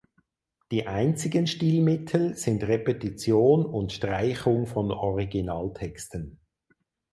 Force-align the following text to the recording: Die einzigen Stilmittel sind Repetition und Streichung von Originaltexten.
Die 0.71 0.87
einzigen 0.87 1.45
Stilmittel 1.45 2.35
sind 2.35 2.63
Repetition 2.63 3.63
und 3.63 3.91
Streichung 3.93 4.65
von 4.65 4.89
Originaltexten. 4.89 6.39